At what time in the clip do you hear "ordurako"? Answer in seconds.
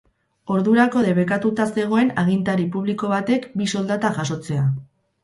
0.53-1.01